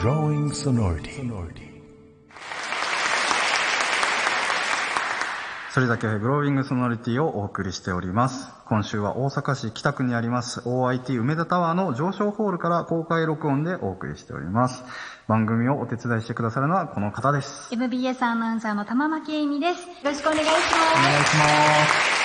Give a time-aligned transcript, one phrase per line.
[0.00, 1.30] Growing Sonority.
[5.72, 8.48] それだけグロービングソノリティをお送りしております。
[8.64, 14.82] 今週は大阪市北区にあります OIT 梅田タワーの上昇ホールから公開録音でお送りしております。
[15.28, 17.68] 番組をお手伝いしてくださるのはこの方です。
[17.70, 19.82] MBS アナウンサーの玉巻恵美です。
[19.82, 20.64] よろしくお願いします。
[20.98, 21.44] お願いしま
[22.14, 22.19] す。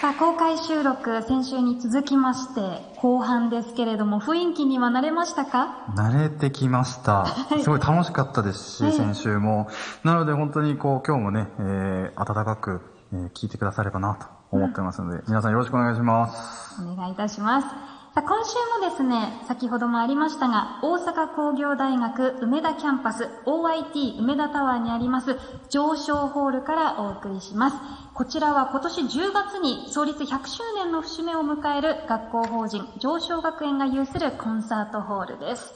[0.00, 2.60] さあ、公開収録、先週に続きまして、
[2.98, 5.86] 後半ですけれども、雰囲気には慣れましたか？
[5.96, 7.26] 慣れてきました。
[7.60, 9.68] すごい楽しかったですし、はい先週も。
[10.04, 12.80] なので本当にこう今日もね、えー、温かく、
[13.12, 16.80] えー聞いてくださればなと思ってますので、皆さんよろしくお願いします。
[16.82, 17.97] お願いいたします。
[18.14, 25.36] さ、今週もですね、先ほどもありましたが、大阪工業大学梅田キャンパス OIT 梅田タワーにあります
[25.68, 27.76] 上昇ホールからお送りします。
[28.14, 35.72] こちらは今年10月に創立100周年の節目を迎える学校法人上昇学園が有するコンサートホールです。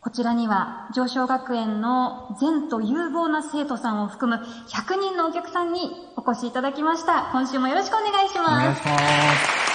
[0.00, 7.30] こちらには上昇学園の善と有望な生徒さんを含む100人のお客さんにお越しいただきました。
[7.32, 8.48] 今週もよろしくお願いします。
[8.48, 9.65] お願いします。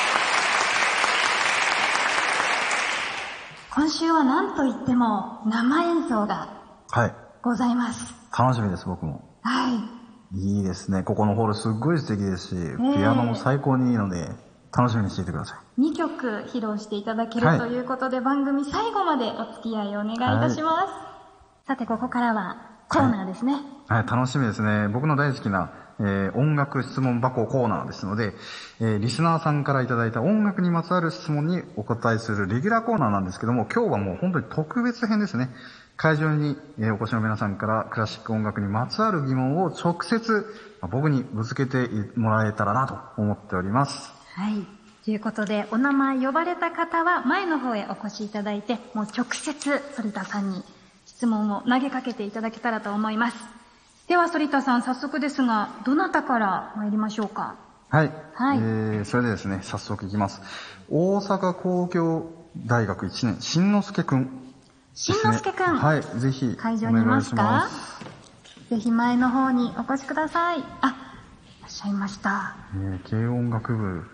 [3.81, 6.53] 今週は何と言っても生演奏が
[6.91, 7.15] はい。
[7.41, 8.13] ございます。
[8.37, 9.27] 楽しみです、僕も。
[9.41, 9.71] は
[10.35, 10.37] い。
[10.39, 11.01] いいですね。
[11.01, 14.29] ここのホールすっごい素敵ですし、ピアノも最高にいいので、
[14.71, 15.81] 楽しみにしていてください。
[15.81, 20.83] 2曲披露していただけはいるということで、番組最後までお付き合いをお願いいたしま
[21.63, 21.65] す。
[21.65, 22.57] さて、ここからは
[22.87, 23.55] コーナーですね。
[23.87, 24.89] はい、楽しみですね。
[24.89, 25.71] 僕の大好きな、
[26.01, 28.33] えー音楽質問箱コーナーですので、
[28.79, 35.49] えーリスナーさんからいただいた音楽にまつわる質問にお答えするレギュラーコーナーなんですけども、今日はもう本当に特別編ですね。
[35.97, 40.45] 会場に、えお越しの皆さんからクラシック音楽にまつわる疑問を直接
[40.81, 44.11] ま僕にぶつけてもらえたらなと思っております。
[44.35, 44.65] はい。
[45.05, 50.63] ということで、お名前呼ばれた方は前の方へお越しいただいて、もう直接反田さんに
[51.05, 53.60] 質問を投げかけていただけたらと思います。
[54.11, 57.55] では反田さん、早速ですが、どなたから参りましょうか？
[57.87, 58.11] はい。
[58.33, 60.41] はいえー、それでですね、早速いきます。
[60.89, 62.25] 大阪工業
[62.67, 64.29] 大学1年、新之助くん、
[64.93, 65.77] しんのすけくん。
[65.77, 67.69] はい、ぜひ、会場にいますか？
[68.69, 70.63] ぜひ前の方にお越しください。
[70.81, 70.87] あ、
[71.59, 72.57] いらっしゃいました。
[72.75, 74.05] えー軽音楽部、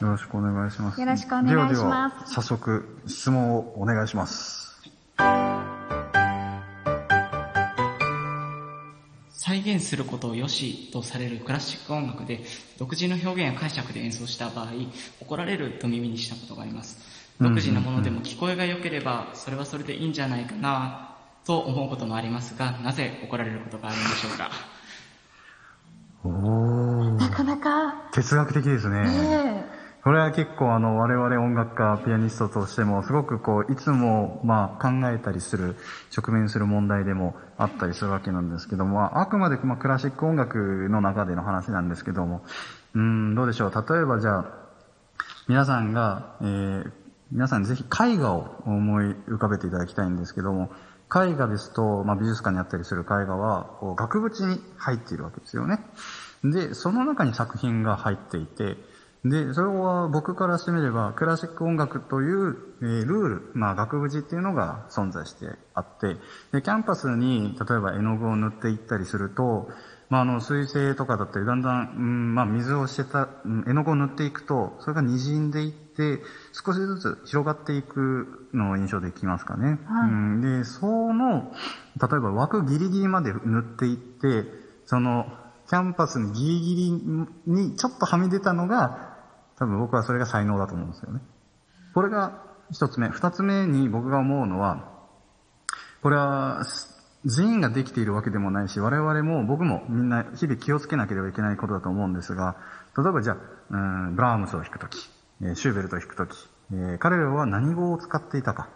[0.00, 0.98] よろしくお願いします。
[0.98, 4.80] よろしくお願いしますではでは、早速、質問をお願いします。
[9.44, 12.44] 再現することを良しとされるクラシック音楽で
[12.78, 14.66] 独自の表現や解釈で演奏した場合
[15.20, 16.96] 怒られると耳にしたことがあります。
[17.40, 24.48] 独自のものでも聞こえが良ければそれはそれでいいんじゃないかなと思うこともありますがなぜ怒られることがあるんでしょうか？
[27.18, 29.00] なかなか、哲学的ですね。
[29.00, 29.64] ね
[30.02, 35.76] これは結構あの、我々音楽家、ピアニストとしても、すごくこう、いつも、まあ、考えたりする、
[36.16, 42.42] 直面する問題でもあったりするわけなんですけども、あくまで、まあ、クラシック音楽の中での話なんですけども、
[42.94, 43.72] うーん、どうでしょう。
[43.72, 44.46] 例えばじゃあ、
[45.46, 46.92] 皆さんが、えー、
[47.30, 50.72] 皆さんぜひ絵画を思い浮かべていただきたいんですけども、
[51.14, 55.78] 絵画ですと、まあ、美術館にあったりする絵画は、こう額縁に入っているわけですよね。
[56.42, 58.76] で、その中に作品が入っていて、
[59.24, 66.16] で、それは僕からしてみれば、クラシック音楽という、えールール、まあ、額縁っていうのが存在してあって、
[66.52, 69.68] で、キャンパスに、例えば絵の具を塗っていったりすると、
[70.10, 76.20] まあ、あの、水性とかだったり、だんだん、うん、まあ、水をしてた、うん絵の具を塗っていくと、それが滲んでいって、
[76.52, 79.78] 少しずつ広がっていくのを印象できますかね。
[79.86, 81.52] はいうん、で、その、
[82.00, 84.46] 例えば枠ギリギリまで塗っていって、
[84.84, 85.26] その、
[85.68, 86.90] キャンパスにギリギリ
[87.46, 89.11] にちょっとはみ出たのが、
[89.58, 91.20] 多分僕はそれが才能だと思うんですよね。
[91.94, 93.08] これが一つ目。
[93.08, 94.88] 二つ目に僕が思うのは、
[96.02, 96.64] これは
[97.24, 102.56] 全員ができているわけでもないし、我々も僕もみんな日々気をつけなければいけないことだと思うんですが、
[102.96, 103.36] 例えばじゃあ、
[103.70, 108.68] うんブラームスを弾くとき、シューベルトを弾くとき、え彼らは何語を使っていたか、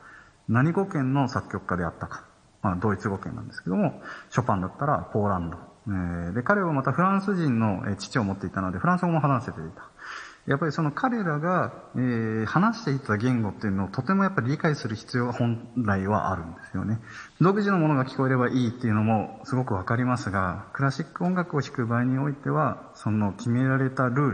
[0.48, 2.24] 何語圏の作曲家であったか、
[2.62, 4.00] まあ、ドイツ語圏なんですけども、
[4.30, 5.58] ショパンだったらポーランド。
[5.88, 9.88] えで、彼はまたフランス人の父を持っていたので、フランス語も話せていた。
[10.46, 17.00] やっぱりその彼らが、えー話していた言語っていうのをとてもやっぱり理解する必要が本来はあるんですよね。
[17.40, 24.30] 独自のものが聞こえればいいっていうのもすごくわかりますが、クラシック音楽を弾く場合においては、その決められたルー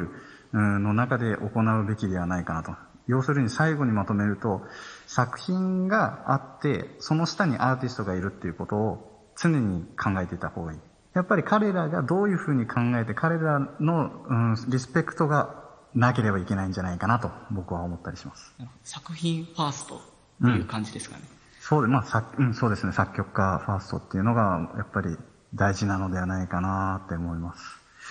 [0.53, 2.73] ルの中で行うべきではないかなと。
[3.09, 4.62] 要するに最後にまとめると、
[5.06, 10.79] 作品があって、その下にアーティストがいるっていうことを常に考えていた方がいい。
[11.14, 15.62] やっぱり彼らがどういうふうに考えて、彼らの、うん、リスペクトが
[15.94, 18.55] なければいけないんじゃないかなと僕は思ったりします。
[18.85, 20.00] 作品ファーストっ
[20.41, 21.23] ていう感じですかね。
[21.61, 25.17] そうで、まあ、さうん、そうですね、作曲家ファーストっていうのが、やっぱり
[25.55, 27.62] 大事なのではないかなって思います。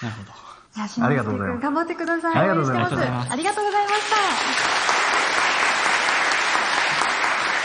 [0.02, 0.32] なるほど。
[0.74, 2.38] じゃあ、しのありすけがとうございますくん頑張ってください。
[2.38, 2.90] ありがとうございま
[3.26, 3.32] す。
[3.32, 4.72] ありがとうございました。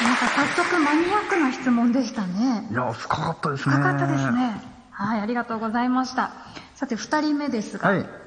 [0.05, 2.75] なんか早速マニアックな質問でしたねい。
[2.75, 3.77] や、深かったですね。
[3.77, 4.31] 深かったです。
[4.33, 4.61] ね。
[4.91, 6.33] はい、ありがとうございました。
[6.75, 7.89] さて、二人目ですが。
[7.89, 8.26] はい。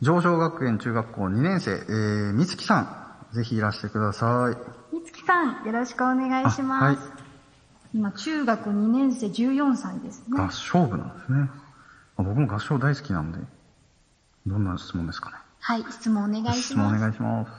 [0.00, 2.80] 上昇学園中学校2年生、えー、みつきさ
[3.32, 4.52] ん、ぜひいらしてくださ
[4.92, 4.94] い。
[4.94, 6.84] みつきさん、よろしくお願いします。
[6.84, 6.98] あはい
[7.94, 10.50] 今、中学2年生14歳ですね合。
[10.50, 11.48] 唱部なんですね。
[12.18, 13.38] あ僕も合唱大好きなんで、
[14.46, 15.36] どんな質問ですかね。
[15.60, 16.62] はい、質問お願いします。
[16.62, 17.50] 質問お願いします。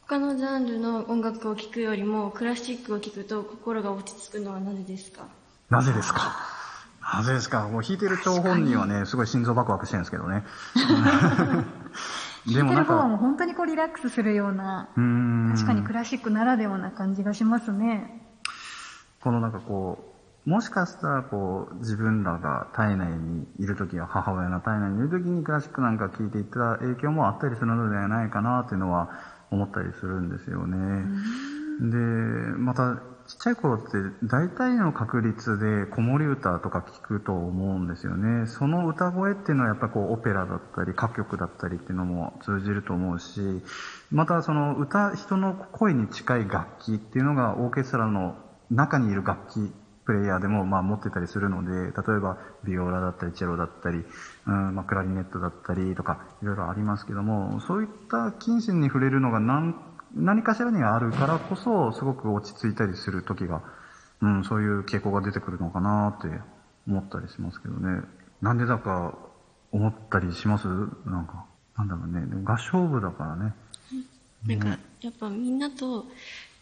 [0.00, 5.26] 他のジャンルの音楽を聴くよりもクラシックを聴くと心が落ち着くのはなぜですか？
[5.68, 6.32] なぜですか？
[7.12, 10.44] なぜですかもう弾いてる張本人はね、すごい心臓バクバクしてるんですけどね。
[12.46, 15.52] で聞いてる方はもう本当にこうリラックスするような、う。
[15.52, 18.22] 確かにクラシックならではな感じがしますね。
[19.20, 19.98] このなんかこ
[20.46, 29.10] う、もしかしたらこう、自分らが体内にいるときは、母親の体内にいるときにクラシックなんか聴いていった影響もあったりするのではないかなっていうのは
[29.50, 31.04] 思ったりするんですよね。
[31.80, 31.96] で、
[32.56, 32.96] また、
[33.30, 33.86] ちっちゃい頃って
[34.24, 38.48] 大体の確率で子守歌とか聞くと思うんですよね。
[38.48, 43.62] その歌声っていうのはやっぱこうオペラだったり歌曲だったりっていうのも通じると思うし、
[44.10, 48.34] またその歌、人の声に近い楽器っていうのがオーケストラの
[48.68, 49.72] 中にいる楽器
[50.04, 54.04] プレイヤーでもまあ持ってたりするので、例えばビオラだったりチェロだったり、
[54.46, 59.72] うんまあ、クラリネットだったりとかいろいろありますけども、そういった金銭に触れるのが何
[60.14, 63.62] 何かしらにあるからこそすごく落ち着いたりする時が、
[64.20, 66.28] うん、そういう傾向が出てくるのかなって
[66.88, 68.02] 思ったりしますけどね。
[68.42, 69.14] なんでだか
[69.72, 70.66] 思ったりします？
[70.66, 71.46] なんか、
[71.76, 72.22] なんだろうね。
[72.44, 73.54] 合唱部だからね。
[74.46, 74.68] なんか
[75.00, 76.06] やっぱみんなと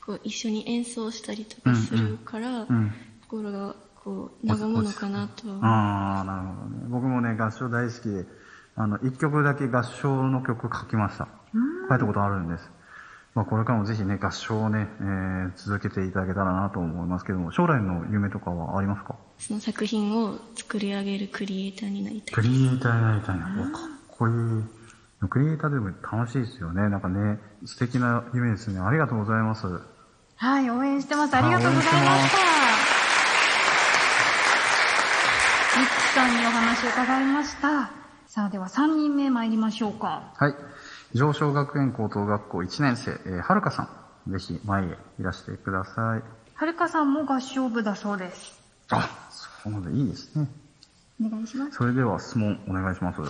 [0.05, 2.93] こう一緒に演奏したりとかするから、うん。
[3.29, 6.87] 心がこう和むのかなとはああ、なるほどね。
[6.89, 8.25] 僕もね、合唱大好きで、
[8.75, 11.29] あの、一曲だけ合唱の曲書きました。
[11.91, 12.71] 書いたことあるんです。
[13.35, 19.15] まあ、これからもぜひね、合唱をね、えー続けていただけたらなと思いますけども、将来の夢とかはありますか？
[19.39, 23.47] その作品を作り上げるクリエイターになりたいクリエイターになりたいな。
[23.47, 24.35] おかっこいい。
[25.29, 26.89] クリエイターでも楽しいですよね。
[26.89, 28.81] なんかね、素敵な夢ですね。
[28.81, 29.67] ありがとうございます。
[30.37, 31.35] はい、応援してます。
[31.37, 31.99] ありがとうございました。
[35.79, 37.91] ミッツさんにお話を伺いました。
[38.27, 40.33] さあ、では3人目参りましょうか。
[40.37, 40.55] はい。
[41.15, 43.89] 上昇学園高等学校1年生、えーはるかさ
[44.27, 44.31] ん。
[44.33, 44.87] ぜひ前へ
[45.19, 46.23] いらしてください。
[46.55, 48.61] はるかさんも合唱部だそうです。
[48.91, 50.47] あ、そうなんだ、いいですね。
[51.25, 51.73] お願いします。
[51.73, 53.21] それでは質問お願いします。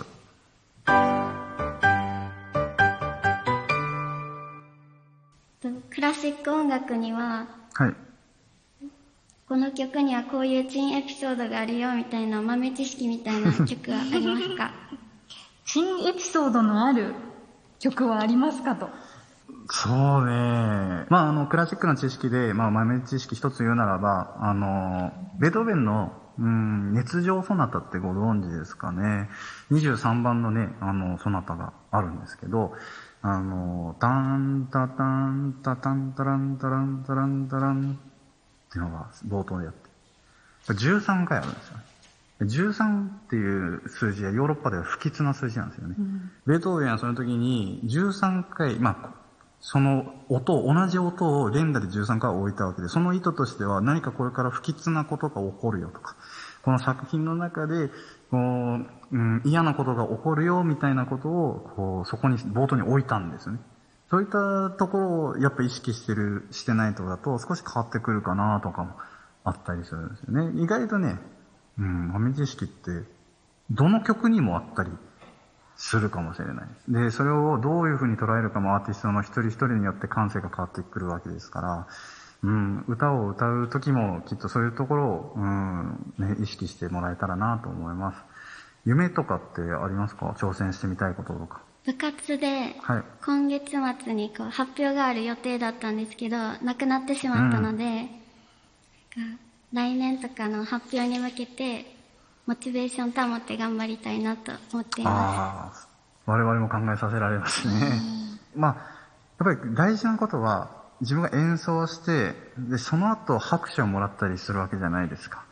[5.60, 7.94] とクラシック音楽には、はい。
[9.48, 14.70] この曲にはこういう珍エピソードがあるよみたいな豆知識みたいな曲はありますか？
[15.64, 17.14] 新エピソードのある
[17.78, 18.88] 曲はありますかと。
[19.70, 19.90] そ
[20.22, 21.06] うね。
[21.10, 29.28] まあ、あの、クラシックの知識で、まあ、豆知識一つ言うならば、あの、ベートーベンの、うん、熱情ソナタってご存知ですかね。
[29.70, 32.72] 23番のね、あの、ソナタがあるんですけど、
[33.20, 37.98] あの、タンタタンタタンタランタランタランタラン
[38.68, 39.88] っていうのが冒頭でやって。
[40.72, 41.78] 13回あるんですよ。
[42.40, 45.96] 13っていう数字はヨーロッパでは不吉な数字なんですよね。
[46.46, 49.28] ベートーベンはその時に13回、まあ、
[49.60, 56.16] その音を、同じ音を連打で13回置いたわけで、その意図としては何かこれから不吉なことが起こるよとか、
[56.62, 57.88] この作品の中で、
[58.30, 63.58] こう、うん、嫌なことが起こるよみたいなことを、こう、そこに、冒頭に置いたんですね。
[64.10, 68.94] そういったところをやっぱ意識してる、してないとだと少し変わってくるかなとかも
[69.44, 70.62] あったりするんですよね。
[70.62, 71.18] 意外とね、
[71.78, 73.04] うん、豆知識って、
[73.70, 74.90] どの曲にもあったり
[75.76, 76.68] するかもしれない。
[76.88, 81.86] で、それをどういう風に捉えるかもアーティストの一人一人によって感性が変わってくるわけですから、
[82.42, 88.18] うん、歌を歌う時もきっとそういうところを、うん、ね、意識してもらえたらなと思います。
[88.84, 90.34] 夢とかってありますか？
[90.38, 91.62] 挑戦してみたいこととか。
[91.84, 93.02] 部活ではい。
[93.24, 98.08] 今月末にこう発表がある予定だったんですけど、なくなってしまったので、なんか
[99.72, 101.84] 来年とかの発表に向けて、
[102.46, 105.86] モチベーション保って頑張りたいなと思っていまああ、
[106.24, 108.00] 我々も考えさせられますね。
[108.56, 108.74] まあ、
[109.44, 110.70] やっぱり大事なことは、
[111.00, 115.44] 自分が演奏して、で、その後拍手をもらったりするわけじゃないですか。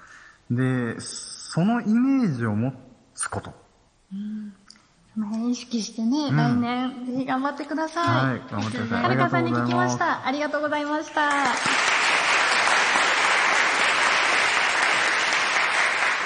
[0.51, 2.73] で、そのイメージを持
[3.15, 3.53] つこと。
[5.15, 8.07] その辺意識してね、ん来年、ぜひ頑張ってください。
[8.07, 9.03] はい、頑張ってください。
[9.03, 10.27] はるかさんに聞きましあた。
[10.27, 11.21] ありがとうございました。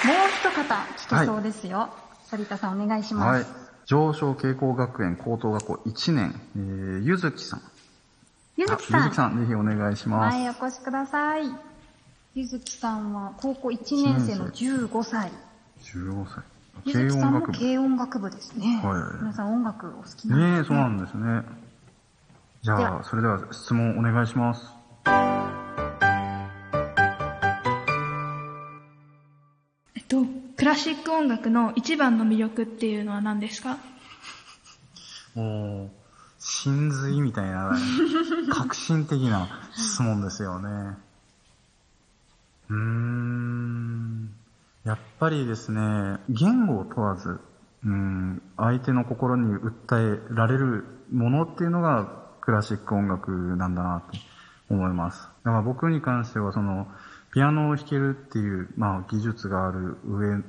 [0.11, 1.89] 一方聞けそうですよ。
[2.29, 3.47] 反田さんお願いします。
[3.85, 7.61] 上昇傾向学園高等学校1年、えー、ゆずきさん。
[8.57, 9.01] ゆずきさん。
[9.01, 10.37] あゆずきさん、ぜひお願いします。
[10.37, 11.43] 前お越しください。
[12.33, 15.31] ゆずきさんは高校1年生の15歳。
[15.81, 16.43] 15歳。
[16.85, 17.51] ゆずきさんも部。
[17.51, 18.81] 軽音楽部ですね。
[18.83, 21.43] はい皆さん音楽お好きなんですねえ、そうなんですね。
[22.61, 25.50] じゃであ、それでは質問お願いします。
[30.71, 33.77] ラシック音楽の一番の魅力っていうのは何ですか？
[35.35, 35.89] もう、
[36.39, 37.77] 真髄みたいな、
[38.53, 40.95] 革新的な質問ですよね。
[42.69, 44.33] うん。
[44.85, 47.41] やっぱりですね、言語を問わず、
[47.83, 52.07] うん、相手の心に訴えられるものっていうのが
[52.39, 54.17] クラシック音楽なんだなと
[54.69, 55.27] 思います。
[55.43, 56.87] だから僕に関してはその、
[57.31, 60.43] ピアノを弾けるっていう、まあ技術がある上で、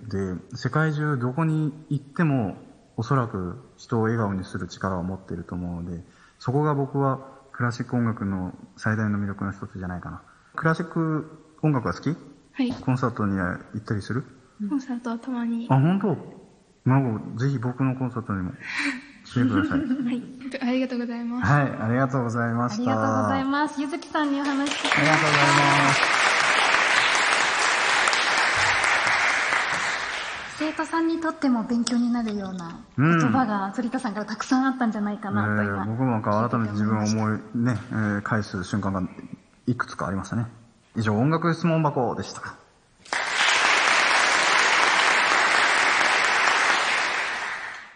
[0.54, 2.56] 世界中どこに行っても
[2.96, 6.02] おそらく人を笑顔にする力を持っていると思うので、
[6.38, 7.20] そこが僕は
[7.52, 10.22] クラシック音楽の最大の魅力の一つじゃないかな。
[10.56, 11.30] クラシック
[11.62, 12.16] 音楽が好き？
[12.54, 12.72] はい。
[12.72, 14.24] コンサートには行ったりする？
[14.68, 15.66] コンサートはたまに。
[15.70, 16.16] あ、本当？
[16.84, 18.52] なんか、ぜひ僕のコンサートにも
[19.24, 19.78] 来てください。
[19.78, 20.22] はい。
[20.60, 21.52] ありがとうございます。
[21.52, 22.82] はい、ありがとうございまあした。
[22.82, 23.48] りがとうございす。
[23.48, 23.80] ます。
[23.80, 25.38] ゆずきさんにお話聞きありがとうござい
[25.86, 26.11] ます。
[30.62, 35.82] 生徒さんにとっても勉強になるようなうん言葉が反田さんからたくさんあったんじゃないかなとえ今。
[35.82, 39.02] ー僕もなんか改めて自分を思い、ね、えー返す瞬間が
[39.66, 40.46] いくつかありましたね。
[40.94, 42.54] 以上、音楽質問箱でした。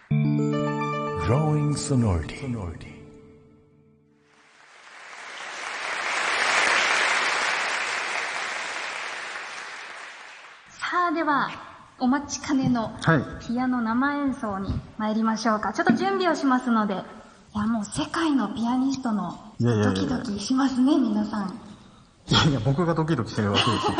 [0.09, 2.97] Drawing sonority.
[10.69, 11.66] さあでは、
[11.99, 13.45] お待ちかねのはい。
[13.47, 15.73] ピアノ生演奏に参りましょうか。
[15.73, 16.93] ちょっと準備をしますので。
[17.55, 21.49] いや、もう世界のピアニストのドキドキしますね、皆さん。
[22.29, 23.97] いやいや、僕がドキドキしてるわけですよ。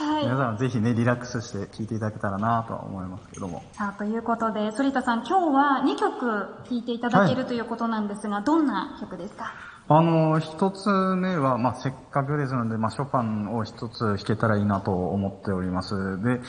[0.12, 0.24] はい。
[0.24, 3.62] 皆さんぜひね、リラックスして聴いていただけたらなとは思いますけども。
[3.72, 6.20] さあ、ということで、反田さん、今日は2曲
[6.70, 9.52] 弾いていただけるということなんですが、どんな曲ですか？
[9.92, 16.22] あの、一つ目は、まあ、せっかくですので、まあ、ショパンを一つ弾けたらいいなと思っております。
[16.22, 16.40] で、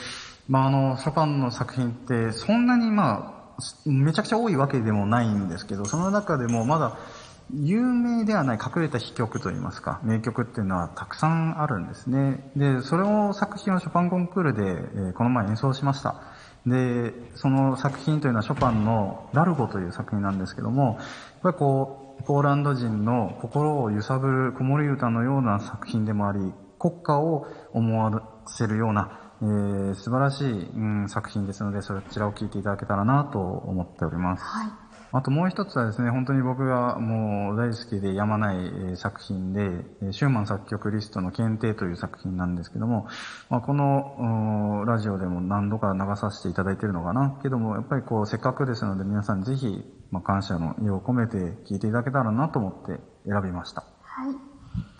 [0.48, 6.96] まあ、あの、ショパンの作品って、そんなにまあ、めちゃくちゃ多いわけでもないんですけど、その中でもまだ、
[7.52, 12.48] 有名ではない隠れた秘曲といいますか、名曲っていうのはたくさんあるんですね。
[12.54, 16.14] で、それを作品をショパンコンクールで、えこの前演奏しました。
[16.66, 20.96] で、その作品というのはショパンのラルゴという作品なんですけども、やっ
[21.42, 34.44] ぱりこう、ポーランド人の心を揺さぶる子守歌のような作品でもあり、国家を思わせるような、えー素晴らしい、うん、作品ですので、そちらを聴いていただけたらなと思っております。
[34.44, 34.81] はい。
[35.14, 39.60] あともう一つはですね、本当に僕がもう大好きでやまないえー作品で、
[40.02, 43.06] えーシューマン作曲リストの検定という作品なんですけども、
[43.50, 51.36] まあ、このラジオでも何度か流させていただいているのかなけども、やっぱりこうせっかくですので皆さんぜひ、まあ、感謝の意を込めて
[51.68, 53.84] 聴いていただけたらなと思って選びました。
[54.02, 54.52] はい。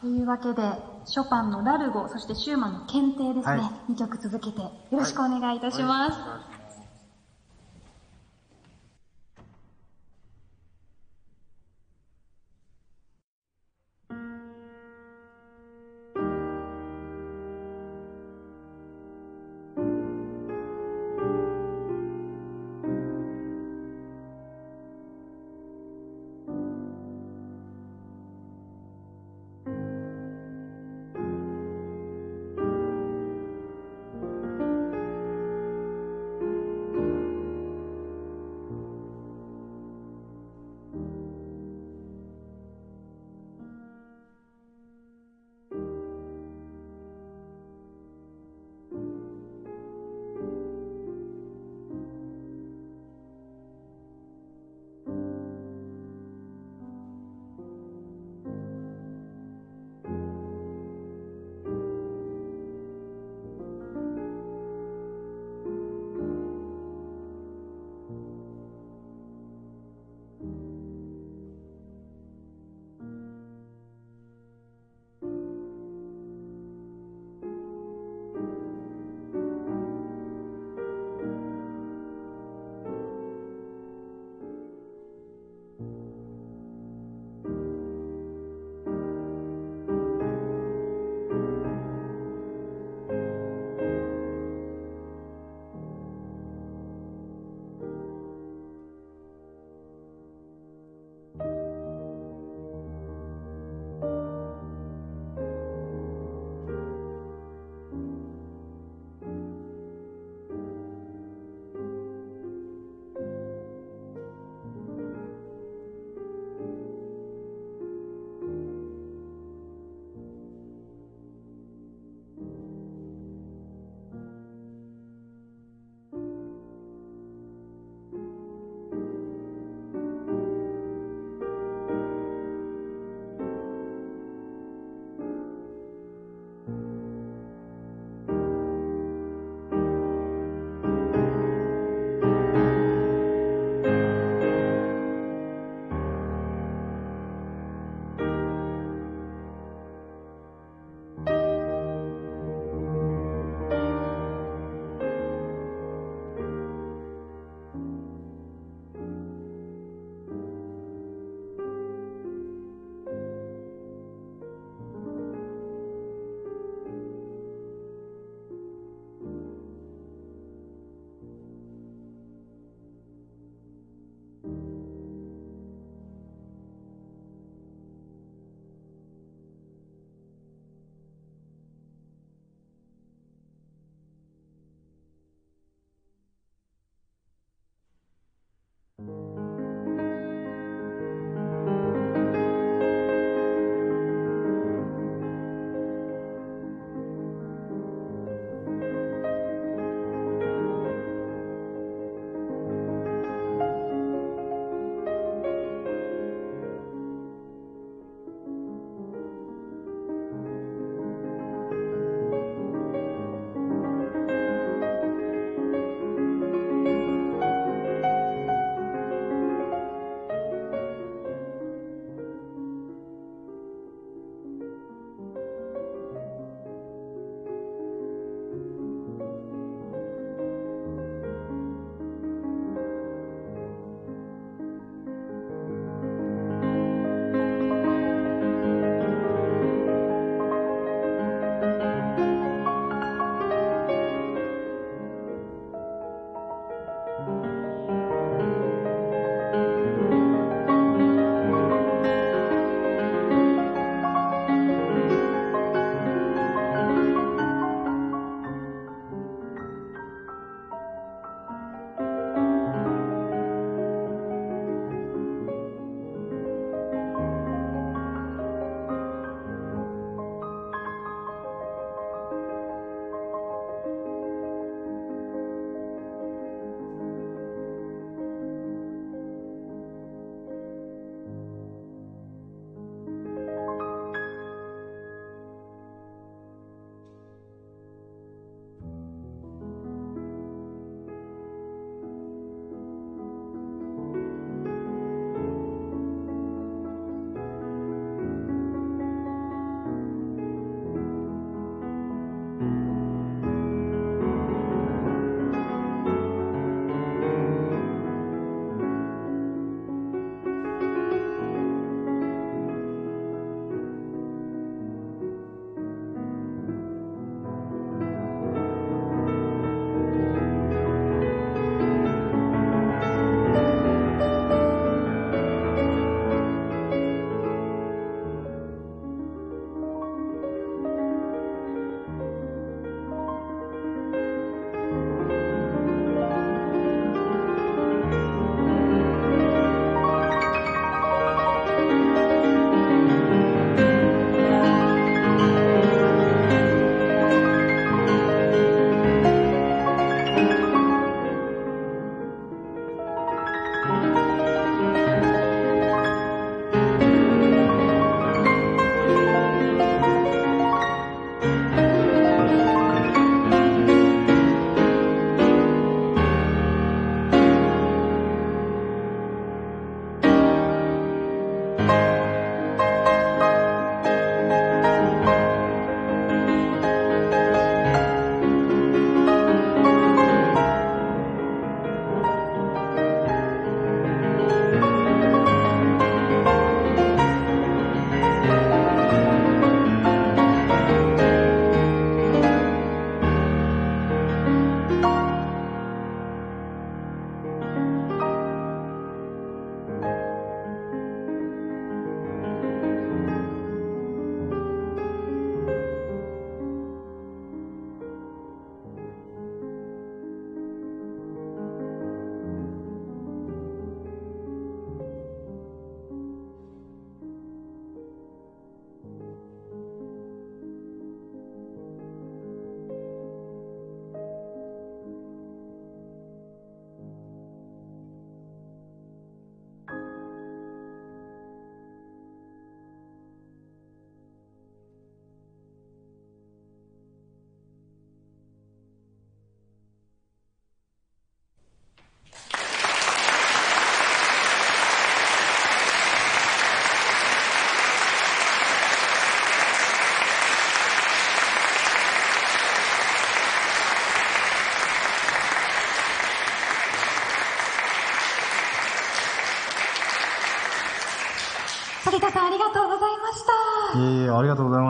[0.03, 0.63] というわけで、
[1.07, 3.57] ショパンのラルゴ、そしてシューマンの検定ですね。
[3.57, 6.19] はい2曲続けてよろしくお願いいたします。
[6.21, 6.52] 「反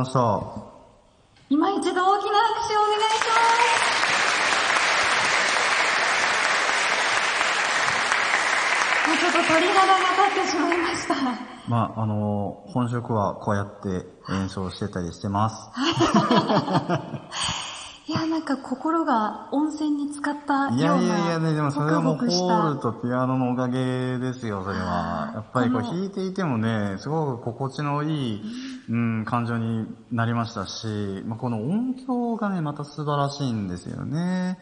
[0.02, 0.18] ました。
[1.48, 3.62] 今一度大きな拍手をお願いします。
[9.08, 11.14] もうちょっと鳥肌が立ってしまいました。
[11.68, 15.70] まあ、あの、本職はこうやって演奏してたりしてます。
[18.44, 20.76] か心が温泉に浸かったような。
[20.76, 25.30] いやいやいやね、でもそれはもうホールとピアノのおかげですよ、それは。
[25.34, 28.42] やっぱりこう弾いていてもね、すごく心地のいい、
[28.90, 30.86] うん、感情になりましたし、
[31.26, 34.58] まあ、この音響がね、また素晴らしいんですよね。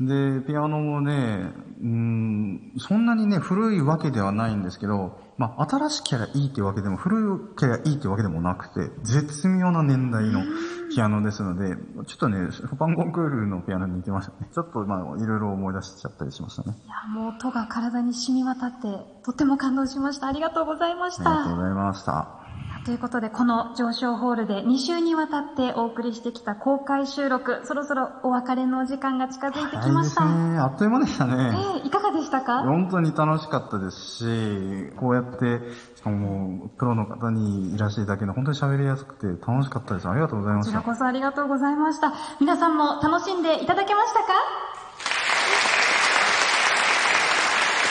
[0.00, 10.42] で、ピアノもね、うん、そんなにね、古いわけではないんですけど、まあ、新しければいいってわけでも、古ければいいってわけでもなくて、絶妙な年代の
[10.90, 14.48] ピアノですので、ちょっとね、ショパンコンクールのピアノに似てましたね。
[14.52, 16.74] ちょっとまあ、いろいろ思い出しちゃったりしましたね。
[16.86, 18.80] いや、もう音が体に染み渡って、
[19.22, 20.28] とっても感動しました。
[20.28, 21.30] ありがとうございました。
[21.30, 22.39] ありがとうございました。
[22.84, 30.24] ということで、この上昇ホールで2週にわたってお送りしてきた公開収録、そろそろお別れのお時間が近づいてきました。
[30.24, 30.58] ね。
[30.58, 31.52] あっという間でしたね。
[31.76, 32.62] ええいかがでしたか？
[32.62, 35.60] 本当に楽しかったですし、こうやって、
[35.94, 40.08] しかもプロの方にいらしていただけるの本当に喋りやすくて楽しかったです。
[40.08, 40.78] ありがとうございました。
[40.78, 42.14] こちらこそありがとうございました。
[42.40, 44.26] 皆さんも楽しんでいただけましたか？